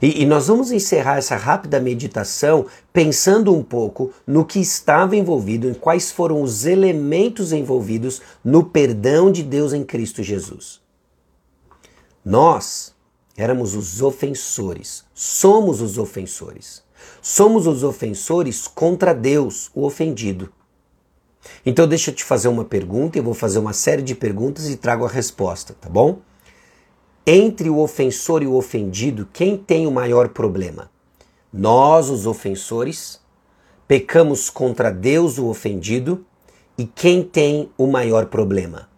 E, 0.02 0.24
e, 0.24 0.26
nós 0.26 0.48
vamos 0.48 0.72
encerrar 0.72 1.18
essa 1.18 1.36
rápida 1.36 1.80
meditação 1.80 2.66
pensando 2.92 3.54
um 3.54 3.64
pouco 3.64 4.12
no 4.26 4.46
que 4.46 4.60
estava 4.60 5.16
envolvido, 5.16 5.70
em 5.70 5.74
quais 5.74 6.12
foram 6.12 6.42
os 6.42 6.66
elementos 6.66 7.52
envolvidos 7.52 8.22
no 8.44 8.64
perdão 8.64 9.32
de 9.32 9.44
Deus 9.44 9.74
em 9.74 9.84
Cristo 9.84 10.24
Jesus. 10.24 10.85
Nós 12.26 12.96
éramos 13.38 13.76
os 13.76 14.02
ofensores, 14.02 15.06
somos 15.14 15.80
os 15.80 16.00
ofensores. 16.00 16.84
Somos 17.22 17.68
os 17.68 17.84
ofensores 17.84 18.68
contra 18.68 19.14
Deus, 19.14 19.70
o 19.76 19.86
ofendido. 19.86 20.52
Então 21.64 21.88
deixa 21.88 22.10
eu 22.10 22.16
te 22.16 22.24
fazer 22.24 22.48
uma 22.48 22.66
pergunta, 22.66 23.20
eu 23.20 23.24
vou 23.24 23.34
fazer 23.34 23.60
uma 23.60 23.74
série 23.74 24.02
de 24.02 24.16
perguntas 24.16 24.68
e 24.70 24.76
trago 24.76 25.06
a 25.06 25.10
resposta, 25.10 25.76
tá 25.80 25.88
bom? 25.88 26.20
Entre 27.28 27.70
o 27.70 27.78
ofensor 27.78 28.42
e 28.42 28.48
o 28.48 28.56
ofendido, 28.56 29.28
quem 29.32 29.58
tem 29.58 29.86
o 29.86 29.92
maior 29.92 30.30
problema? 30.30 30.90
Nós, 31.54 32.10
os 32.10 32.26
ofensores, 32.26 33.20
pecamos 33.88 34.50
contra 34.50 34.92
Deus, 34.92 35.38
o 35.38 35.48
ofendido, 35.48 36.26
e 36.78 36.86
quem 36.86 37.24
tem 37.24 37.70
o 37.78 37.88
maior 37.88 38.26
problema? 38.28 38.90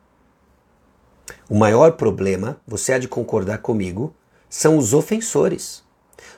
O 1.50 1.56
maior 1.56 1.94
problema, 1.94 2.60
você 2.68 2.92
há 2.94 3.00
de 3.00 3.08
concordar 3.08 3.60
comigo, 3.60 4.14
são 4.50 4.78
os 4.78 4.94
ofensores. 4.94 5.82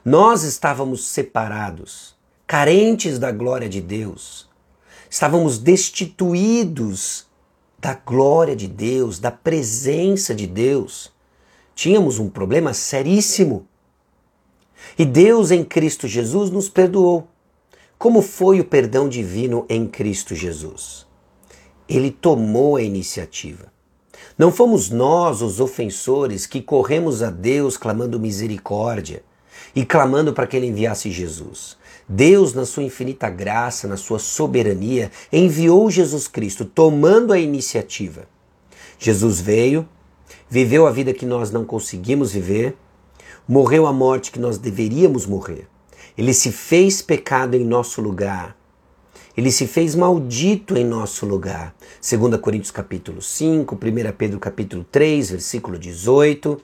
Nós 0.05 0.43
estávamos 0.43 1.07
separados, 1.07 2.15
carentes 2.45 3.17
da 3.17 3.31
glória 3.31 3.67
de 3.67 3.81
Deus. 3.81 4.47
Estávamos 5.09 5.57
destituídos 5.57 7.25
da 7.79 7.95
glória 7.95 8.55
de 8.55 8.67
Deus, 8.67 9.17
da 9.17 9.31
presença 9.31 10.35
de 10.35 10.45
Deus. 10.45 11.11
Tínhamos 11.73 12.19
um 12.19 12.29
problema 12.29 12.71
seríssimo. 12.73 13.67
E 14.97 15.05
Deus 15.05 15.49
em 15.49 15.63
Cristo 15.63 16.07
Jesus 16.07 16.51
nos 16.51 16.69
perdoou. 16.69 17.27
Como 17.97 18.21
foi 18.21 18.59
o 18.59 18.65
perdão 18.65 19.09
divino 19.09 19.65
em 19.67 19.87
Cristo 19.87 20.35
Jesus? 20.35 21.07
Ele 21.87 22.11
tomou 22.11 22.75
a 22.75 22.81
iniciativa. 22.83 23.78
Não 24.39 24.53
fomos 24.53 24.89
nós 24.89 25.41
os 25.41 25.59
ofensores 25.59 26.45
que 26.45 26.61
corremos 26.61 27.21
a 27.21 27.29
Deus 27.29 27.75
clamando 27.75 28.17
misericórdia 28.17 29.21
e 29.75 29.83
clamando 29.83 30.31
para 30.31 30.47
que 30.47 30.55
Ele 30.55 30.67
enviasse 30.67 31.11
Jesus. 31.11 31.75
Deus, 32.07 32.53
na 32.53 32.65
sua 32.65 32.83
infinita 32.83 33.29
graça, 33.29 33.85
na 33.85 33.97
sua 33.97 34.17
soberania, 34.17 35.11
enviou 35.29 35.91
Jesus 35.91 36.25
Cristo, 36.29 36.63
tomando 36.63 37.33
a 37.33 37.37
iniciativa. 37.37 38.29
Jesus 38.97 39.41
veio, 39.41 39.85
viveu 40.49 40.87
a 40.87 40.91
vida 40.91 41.13
que 41.13 41.25
nós 41.25 41.51
não 41.51 41.65
conseguimos 41.65 42.31
viver, 42.31 42.77
morreu 43.45 43.85
a 43.85 43.91
morte 43.91 44.31
que 44.31 44.39
nós 44.39 44.57
deveríamos 44.57 45.25
morrer. 45.25 45.67
Ele 46.17 46.33
se 46.33 46.49
fez 46.49 47.01
pecado 47.01 47.55
em 47.55 47.65
nosso 47.65 48.01
lugar 48.01 48.55
ele 49.39 49.53
se 49.53 49.65
fez 49.65 49.95
maldito 49.95 50.75
em 50.75 50.83
nosso 50.83 51.25
lugar. 51.25 51.73
2 52.01 52.41
Coríntios 52.41 52.71
capítulo 52.71 53.21
5, 53.21 53.73
1 53.73 54.11
Pedro 54.17 54.37
capítulo 54.37 54.83
3, 54.83 55.31
versículo 55.31 55.79
18. 55.79 56.61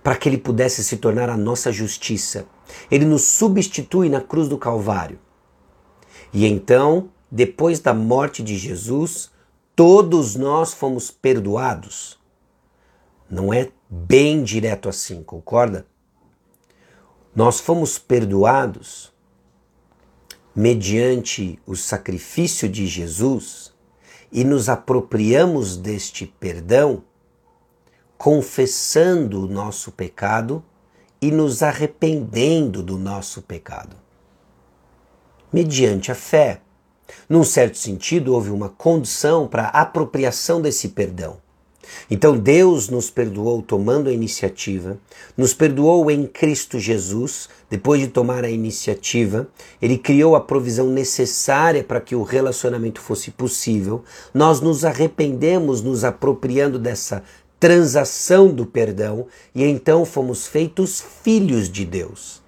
Para 0.00 0.14
que 0.14 0.28
ele 0.28 0.38
pudesse 0.38 0.84
se 0.84 0.96
tornar 0.98 1.28
a 1.28 1.36
nossa 1.36 1.72
justiça. 1.72 2.46
Ele 2.88 3.04
nos 3.04 3.24
substitui 3.24 4.08
na 4.08 4.20
cruz 4.20 4.46
do 4.46 4.56
Calvário. 4.56 5.18
E 6.32 6.46
então, 6.46 7.10
depois 7.28 7.80
da 7.80 7.92
morte 7.92 8.40
de 8.40 8.56
Jesus, 8.56 9.28
todos 9.74 10.36
nós 10.36 10.72
fomos 10.72 11.10
perdoados. 11.10 12.16
Não 13.28 13.52
é 13.52 13.72
bem 13.90 14.44
direto 14.44 14.88
assim, 14.88 15.20
concorda? 15.20 15.84
Nós 17.34 17.58
fomos 17.58 17.98
perdoados 17.98 19.12
mediante 20.54 21.58
o 21.66 21.74
sacrifício 21.74 22.68
de 22.68 22.86
Jesus 22.86 23.72
e 24.30 24.44
nos 24.44 24.68
apropriamos 24.68 25.76
deste 25.76 26.26
perdão, 26.26 27.02
confessando 28.16 29.44
o 29.44 29.48
nosso 29.48 29.90
pecado 29.90 30.64
e 31.20 31.30
nos 31.30 31.62
arrependendo 31.62 32.82
do 32.82 32.96
nosso 32.96 33.42
pecado. 33.42 33.96
Mediante 35.52 36.12
a 36.12 36.14
fé. 36.14 36.60
Num 37.28 37.44
certo 37.44 37.78
sentido, 37.78 38.34
houve 38.34 38.50
uma 38.50 38.68
condição 38.68 39.46
para 39.46 39.64
a 39.64 39.82
apropriação 39.82 40.60
desse 40.60 40.88
perdão. 40.88 41.43
Então 42.10 42.36
Deus 42.36 42.88
nos 42.88 43.10
perdoou 43.10 43.62
tomando 43.62 44.08
a 44.08 44.12
iniciativa, 44.12 44.98
nos 45.36 45.54
perdoou 45.54 46.10
em 46.10 46.26
Cristo 46.26 46.78
Jesus, 46.78 47.48
depois 47.70 48.00
de 48.00 48.08
tomar 48.08 48.44
a 48.44 48.50
iniciativa, 48.50 49.48
ele 49.80 49.98
criou 49.98 50.36
a 50.36 50.40
provisão 50.40 50.88
necessária 50.88 51.82
para 51.82 52.00
que 52.00 52.14
o 52.14 52.22
relacionamento 52.22 53.00
fosse 53.00 53.30
possível. 53.30 54.04
Nós 54.32 54.60
nos 54.60 54.84
arrependemos, 54.84 55.82
nos 55.82 56.04
apropriando 56.04 56.78
dessa 56.78 57.22
transação 57.58 58.48
do 58.48 58.66
perdão 58.66 59.26
e 59.54 59.64
então 59.64 60.04
fomos 60.04 60.46
feitos 60.46 61.02
filhos 61.22 61.68
de 61.68 61.84
Deus. 61.84 62.42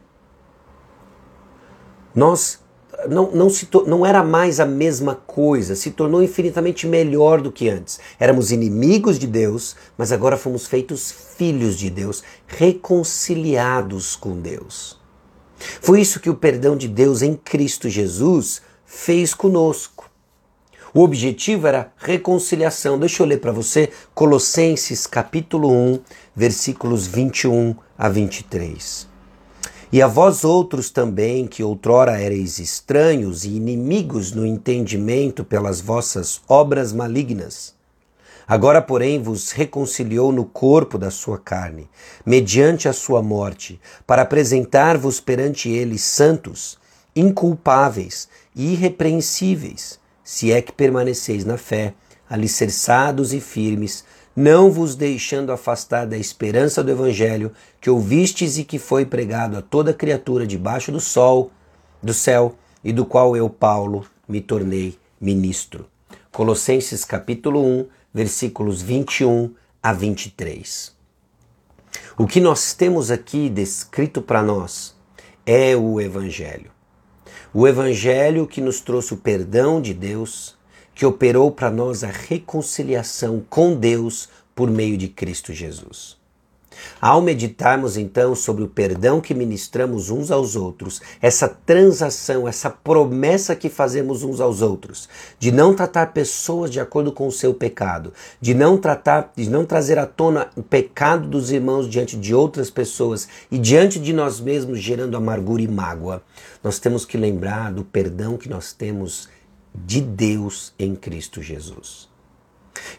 Nós 2.14 2.60
não, 3.08 3.30
não, 3.30 3.50
se 3.50 3.68
não 3.86 4.04
era 4.04 4.22
mais 4.22 4.58
a 4.58 4.66
mesma 4.66 5.14
coisa, 5.14 5.76
se 5.76 5.90
tornou 5.90 6.22
infinitamente 6.22 6.86
melhor 6.86 7.40
do 7.40 7.52
que 7.52 7.68
antes. 7.68 8.00
Éramos 8.18 8.50
inimigos 8.50 9.18
de 9.18 9.26
Deus, 9.26 9.76
mas 9.96 10.12
agora 10.12 10.36
fomos 10.36 10.66
feitos 10.66 11.12
filhos 11.36 11.76
de 11.76 11.90
Deus, 11.90 12.22
reconciliados 12.46 14.16
com 14.16 14.40
Deus. 14.40 14.98
Foi 15.80 16.00
isso 16.00 16.20
que 16.20 16.30
o 16.30 16.34
perdão 16.34 16.76
de 16.76 16.88
Deus 16.88 17.22
em 17.22 17.34
Cristo 17.34 17.88
Jesus 17.88 18.62
fez 18.84 19.34
conosco. 19.34 20.10
O 20.94 21.02
objetivo 21.02 21.66
era 21.66 21.92
reconciliação. 21.98 22.98
Deixa 22.98 23.22
eu 23.22 23.26
ler 23.26 23.38
para 23.38 23.52
você 23.52 23.90
Colossenses 24.14 25.06
capítulo 25.06 25.70
1, 25.70 26.00
versículos 26.34 27.06
21 27.06 27.74
a 27.98 28.08
23. 28.08 29.15
E 29.96 30.02
a 30.02 30.06
vós 30.06 30.44
outros 30.44 30.90
também, 30.90 31.46
que 31.46 31.62
outrora 31.62 32.20
ereis 32.20 32.58
estranhos 32.58 33.46
e 33.46 33.56
inimigos 33.56 34.30
no 34.30 34.44
entendimento 34.44 35.42
pelas 35.42 35.80
vossas 35.80 36.38
obras 36.46 36.92
malignas, 36.92 37.74
agora, 38.46 38.82
porém, 38.82 39.22
vos 39.22 39.52
reconciliou 39.52 40.30
no 40.30 40.44
corpo 40.44 40.98
da 40.98 41.10
sua 41.10 41.38
carne, 41.38 41.88
mediante 42.26 42.90
a 42.90 42.92
sua 42.92 43.22
morte, 43.22 43.80
para 44.06 44.20
apresentar-vos 44.20 45.18
perante 45.18 45.70
ele 45.70 45.96
santos, 45.96 46.76
inculpáveis 47.16 48.28
e 48.54 48.74
irrepreensíveis, 48.74 49.98
se 50.22 50.52
é 50.52 50.60
que 50.60 50.72
permaneceis 50.72 51.42
na 51.42 51.56
fé, 51.56 51.94
alicerçados 52.28 53.32
e 53.32 53.40
firmes, 53.40 54.04
não 54.36 54.70
vos 54.70 54.94
deixando 54.94 55.50
afastar 55.50 56.06
da 56.06 56.18
esperança 56.18 56.84
do 56.84 56.90
Evangelho 56.90 57.50
que 57.80 57.88
ouvistes 57.88 58.58
e 58.58 58.64
que 58.64 58.78
foi 58.78 59.06
pregado 59.06 59.56
a 59.56 59.62
toda 59.62 59.94
criatura 59.94 60.46
debaixo 60.46 60.92
do 60.92 61.00
sol, 61.00 61.50
do 62.02 62.12
céu, 62.12 62.54
e 62.84 62.92
do 62.92 63.06
qual 63.06 63.36
eu, 63.36 63.48
Paulo, 63.48 64.06
me 64.28 64.40
tornei 64.40 64.98
ministro. 65.20 65.86
Colossenses 66.30 67.04
capítulo 67.04 67.64
1, 67.64 67.86
versículos 68.12 68.82
21 68.82 69.54
a 69.82 69.92
23. 69.92 70.94
O 72.18 72.26
que 72.26 72.40
nós 72.40 72.74
temos 72.74 73.10
aqui 73.10 73.48
descrito 73.48 74.20
para 74.20 74.42
nós 74.42 74.94
é 75.44 75.74
o 75.74 76.00
Evangelho. 76.00 76.70
O 77.54 77.66
Evangelho 77.66 78.46
que 78.46 78.60
nos 78.60 78.80
trouxe 78.80 79.14
o 79.14 79.16
perdão 79.16 79.80
de 79.80 79.94
Deus, 79.94 80.55
que 80.96 81.04
operou 81.04 81.50
para 81.52 81.70
nós 81.70 82.02
a 82.02 82.08
reconciliação 82.08 83.44
com 83.50 83.76
Deus 83.76 84.30
por 84.54 84.70
meio 84.70 84.96
de 84.96 85.08
Cristo 85.08 85.52
Jesus. 85.52 86.16
Ao 87.00 87.20
meditarmos 87.20 87.96
então 87.96 88.34
sobre 88.34 88.64
o 88.64 88.68
perdão 88.68 89.20
que 89.20 89.34
ministramos 89.34 90.08
uns 90.08 90.30
aos 90.30 90.56
outros, 90.56 91.00
essa 91.20 91.48
transação, 91.48 92.48
essa 92.48 92.70
promessa 92.70 93.54
que 93.54 93.68
fazemos 93.68 94.22
uns 94.22 94.40
aos 94.40 94.62
outros, 94.62 95.08
de 95.38 95.52
não 95.52 95.74
tratar 95.74 96.12
pessoas 96.12 96.70
de 96.70 96.80
acordo 96.80 97.12
com 97.12 97.26
o 97.26 97.32
seu 97.32 97.52
pecado, 97.52 98.12
de 98.40 98.54
não 98.54 98.78
tratar, 98.78 99.32
de 99.36 99.50
não 99.50 99.66
trazer 99.66 99.98
à 99.98 100.06
tona 100.06 100.48
o 100.56 100.62
pecado 100.62 101.28
dos 101.28 101.50
irmãos 101.50 101.88
diante 101.88 102.16
de 102.16 102.34
outras 102.34 102.70
pessoas 102.70 103.28
e 103.50 103.58
diante 103.58 103.98
de 103.98 104.14
nós 104.14 104.40
mesmos, 104.40 104.80
gerando 104.80 105.16
amargura 105.16 105.62
e 105.62 105.68
mágoa, 105.68 106.22
nós 106.64 106.78
temos 106.78 107.04
que 107.04 107.18
lembrar 107.18 107.72
do 107.72 107.84
perdão 107.84 108.38
que 108.38 108.48
nós 108.48 108.72
temos 108.72 109.28
de 109.84 110.00
Deus 110.00 110.72
em 110.78 110.94
Cristo 110.94 111.42
Jesus. 111.42 112.08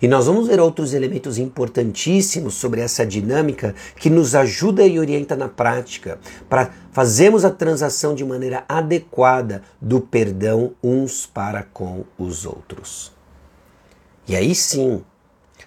E 0.01 0.07
nós 0.07 0.25
vamos 0.25 0.47
ver 0.47 0.59
outros 0.59 0.93
elementos 0.93 1.37
importantíssimos 1.37 2.55
sobre 2.55 2.81
essa 2.81 3.05
dinâmica 3.05 3.75
que 3.95 4.09
nos 4.09 4.35
ajuda 4.35 4.85
e 4.85 4.99
orienta 4.99 5.35
na 5.35 5.47
prática 5.47 6.19
para 6.49 6.71
fazermos 6.91 7.45
a 7.45 7.49
transação 7.49 8.13
de 8.13 8.23
maneira 8.25 8.63
adequada 8.67 9.63
do 9.81 10.01
perdão 10.01 10.73
uns 10.83 11.25
para 11.25 11.63
com 11.63 12.03
os 12.17 12.45
outros. 12.45 13.11
E 14.27 14.35
aí 14.35 14.53
sim, 14.53 15.03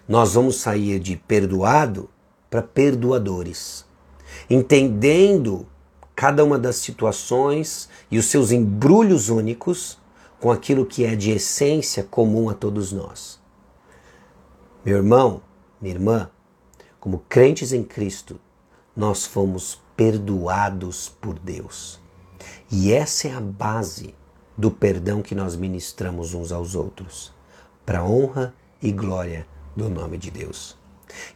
nós 0.09 0.35
vamos 0.35 0.57
sair 0.57 0.99
de 0.99 1.16
perdoado 1.16 2.09
para 2.49 2.62
perdoadores, 2.62 3.85
entendendo 4.49 5.66
cada 6.14 6.44
uma 6.44 6.59
das 6.59 6.77
situações 6.77 7.88
e 8.11 8.18
os 8.18 8.27
seus 8.27 8.51
embrulhos 8.53 9.29
únicos 9.29 9.99
com 10.40 10.50
aquilo 10.50 10.87
que 10.87 11.05
é 11.05 11.14
de 11.14 11.31
essência 11.31 12.03
comum 12.03 12.48
a 12.48 12.55
todos 12.55 12.90
nós. 12.92 13.38
Meu 14.85 14.96
irmão, 14.96 15.42
minha 15.81 15.94
irmã, 15.94 16.31
como 16.98 17.22
crentes 17.29 17.72
em 17.72 17.85
Cristo, 17.85 18.40
nós 18.96 19.26
fomos 19.26 19.81
perdoados 19.94 21.11
por 21.20 21.38
Deus. 21.38 22.00
E 22.72 22.90
essa 22.92 23.29
é 23.29 23.35
a 23.35 23.40
base 23.40 24.14
do 24.57 24.70
perdão 24.70 25.20
que 25.20 25.35
nós 25.35 25.57
ministramos 25.57 26.33
uns 26.33 26.50
aos 26.53 26.74
outros, 26.74 27.33
para 27.85 28.05
honra 28.05 28.55
e 28.83 28.90
glória 28.90 29.46
do 29.76 29.90
nome 29.90 30.16
de 30.16 30.31
Deus. 30.31 30.79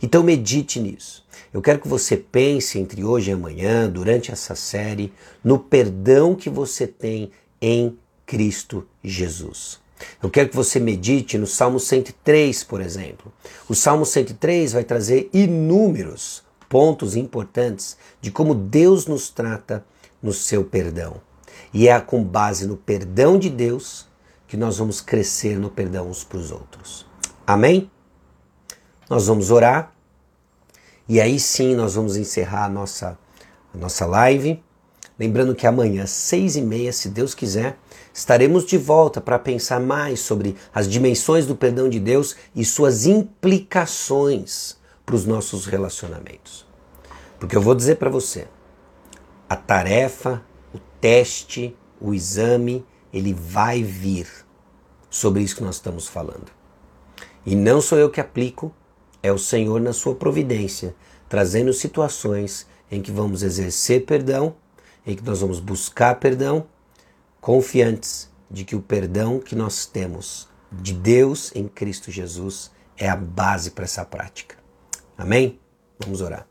Então 0.02 0.22
medite 0.22 0.80
nisso. 0.80 1.26
Eu 1.52 1.60
quero 1.60 1.80
que 1.80 1.88
você 1.88 2.16
pense 2.16 2.78
entre 2.78 3.04
hoje 3.04 3.30
e 3.30 3.34
amanhã, 3.34 3.88
durante 3.88 4.30
essa 4.30 4.54
série, 4.54 5.12
no 5.42 5.58
perdão 5.58 6.34
que 6.34 6.48
você 6.48 6.86
tem 6.86 7.30
em 7.60 7.98
Cristo 8.26 8.86
Jesus. 9.02 9.80
Eu 10.22 10.30
quero 10.30 10.48
que 10.48 10.56
você 10.56 10.80
medite 10.80 11.38
no 11.38 11.46
Salmo 11.46 11.78
103, 11.78 12.64
por 12.64 12.80
exemplo. 12.80 13.32
O 13.68 13.74
Salmo 13.74 14.04
103 14.04 14.72
vai 14.72 14.84
trazer 14.84 15.28
inúmeros 15.32 16.42
pontos 16.68 17.14
importantes 17.14 17.96
de 18.20 18.30
como 18.30 18.54
Deus 18.54 19.06
nos 19.06 19.28
trata 19.30 19.84
no 20.22 20.32
seu 20.32 20.64
perdão. 20.64 21.20
E 21.72 21.88
é 21.88 22.00
com 22.00 22.22
base 22.22 22.66
no 22.66 22.76
perdão 22.76 23.38
de 23.38 23.48
Deus 23.48 24.06
que 24.48 24.56
nós 24.56 24.78
vamos 24.78 25.00
crescer 25.00 25.58
no 25.58 25.70
perdão 25.70 26.08
uns 26.08 26.24
para 26.24 26.38
os 26.38 26.50
outros. 26.50 27.06
Amém? 27.46 27.90
Nós 29.08 29.26
vamos 29.26 29.50
orar 29.50 29.94
e 31.08 31.20
aí 31.20 31.38
sim 31.38 31.74
nós 31.74 31.94
vamos 31.94 32.16
encerrar 32.16 32.64
a 32.64 32.68
nossa, 32.68 33.18
a 33.74 33.78
nossa 33.78 34.06
live. 34.06 34.62
Lembrando 35.18 35.54
que 35.54 35.66
amanhã, 35.66 36.06
seis 36.06 36.56
e 36.56 36.62
meia, 36.62 36.92
se 36.92 37.08
Deus 37.08 37.34
quiser, 37.34 37.78
estaremos 38.14 38.64
de 38.64 38.78
volta 38.78 39.20
para 39.20 39.38
pensar 39.38 39.80
mais 39.80 40.20
sobre 40.20 40.56
as 40.72 40.88
dimensões 40.88 41.46
do 41.46 41.56
perdão 41.56 41.88
de 41.88 41.98
Deus 41.98 42.36
e 42.54 42.64
suas 42.64 43.04
implicações 43.04 44.78
para 45.04 45.16
os 45.16 45.26
nossos 45.26 45.66
relacionamentos. 45.66 46.64
Porque 47.40 47.56
eu 47.56 47.60
vou 47.60 47.74
dizer 47.74 47.96
para 47.96 48.08
você, 48.08 48.46
a 49.48 49.56
tarefa, 49.56 50.42
o 50.72 50.78
teste, 51.00 51.76
o 52.00 52.14
exame, 52.14 52.86
ele 53.12 53.34
vai 53.34 53.82
vir 53.82 54.28
sobre 55.10 55.42
isso 55.42 55.56
que 55.56 55.64
nós 55.64 55.74
estamos 55.74 56.06
falando. 56.06 56.50
E 57.44 57.54
não 57.54 57.80
sou 57.80 57.98
eu 57.98 58.08
que 58.08 58.20
aplico, 58.20 58.72
é 59.22 59.32
o 59.32 59.38
Senhor 59.38 59.80
na 59.80 59.92
sua 59.92 60.14
providência, 60.14 60.94
trazendo 61.28 61.72
situações 61.72 62.66
em 62.90 63.02
que 63.02 63.10
vamos 63.10 63.42
exercer 63.42 64.06
perdão 64.06 64.54
em 65.06 65.14
que 65.14 65.22
nós 65.22 65.40
vamos 65.40 65.60
buscar 65.60 66.14
perdão, 66.18 66.66
confiantes 67.44 68.30
de 68.50 68.64
que 68.64 68.74
o 68.74 68.80
perdão 68.80 69.38
que 69.38 69.54
nós 69.54 69.84
temos 69.84 70.48
de 70.72 70.94
Deus 70.94 71.54
em 71.54 71.68
Cristo 71.68 72.10
Jesus 72.10 72.70
é 72.96 73.06
a 73.06 73.14
base 73.14 73.72
para 73.72 73.84
essa 73.84 74.02
prática. 74.02 74.56
Amém? 75.18 75.60
Vamos 75.98 76.22
orar. 76.22 76.48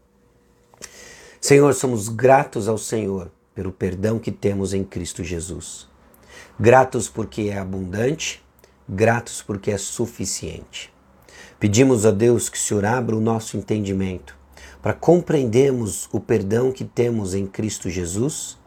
Senhor, 1.42 1.74
somos 1.74 2.10
gratos 2.10 2.68
ao 2.68 2.78
Senhor 2.78 3.32
pelo 3.56 3.72
perdão 3.72 4.20
que 4.20 4.32
temos 4.32 4.72
em 4.72 4.84
Cristo 4.84 5.24
Jesus. 5.24 5.90
Gratos 6.60 7.10
porque 7.10 7.50
é 7.50 7.58
abundante, 7.58 8.46
gratos 8.88 9.42
porque 9.42 9.72
é 9.72 9.80
suficiente. 9.80 10.94
Pedimos 11.60 12.06
a 12.06 12.12
Deus 12.12 12.50
que 12.50 12.58
o 12.58 12.62
Senhor 12.62 12.86
abra 12.86 13.16
o 13.16 13.20
nosso 13.20 13.58
entendimento 13.58 14.38
para 14.80 14.94
compreendermos 14.94 16.08
o 16.12 16.20
perdão 16.20 16.72
que 16.72 16.86
temos 16.86 17.34
em 17.34 17.48
Cristo 17.48 17.90
Jesus, 17.90 18.62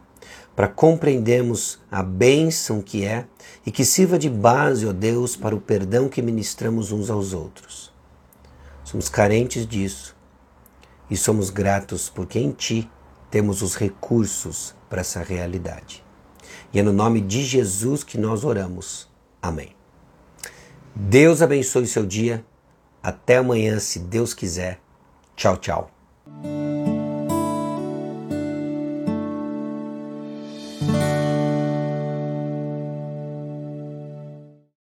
para 0.57 0.67
compreendermos 0.67 1.79
a 1.91 2.03
bênção 2.03 2.81
que 2.81 3.05
é 3.05 3.27
e 3.65 3.71
que 3.71 3.85
sirva 3.85 4.19
de 4.19 4.31
base, 4.31 4.87
ó 4.87 4.93
Deus, 4.93 5.37
para 5.37 5.55
o 5.55 5.61
perdão 5.61 6.09
que 6.09 6.23
ministramos 6.23 6.91
uns 6.91 7.11
aos 7.11 7.35
outros. 7.35 7.93
Somos 8.83 9.11
carentes 9.11 9.67
disso 9.67 10.17
e 11.11 11.17
somos 11.17 11.51
gratos 11.51 12.09
porque 12.09 12.39
em 12.39 12.53
Ti 12.53 12.91
temos 13.31 13.61
os 13.61 13.77
recursos 13.77 14.75
para 14.89 15.03
essa 15.03 15.23
realidade. 15.23 16.03
E 16.73 16.79
é 16.79 16.83
no 16.83 16.93
nome 16.93 17.21
de 17.21 17.45
Jesus 17.45 18.03
que 18.03 18.17
nós 18.17 18.43
oramos. 18.43 19.09
Amém. 19.43 19.71
Deus 20.95 21.43
abençoe 21.43 21.87
seu 21.87 22.07
dia. 22.07 22.43
Até 23.03 23.37
amanhã, 23.37 23.79
se 23.79 23.99
Deus 23.99 24.33
quiser. 24.33 24.81
Tchau, 25.37 25.59
tchau. 25.59 25.91